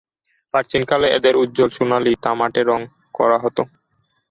[0.53, 2.81] প্রাচীনকালে এদের উজ্জল সোনালি/তামাটে রঙ
[3.15, 3.57] করা হত।